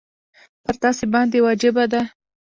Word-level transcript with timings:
پر 0.63 0.75
تاسي 0.83 1.05
باندي 1.13 1.39
واجبه 1.45 1.85
ده. 1.91 2.01